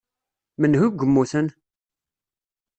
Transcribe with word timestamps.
Menhu 0.59 0.87
i 0.89 0.89
yemmuten? 0.99 1.47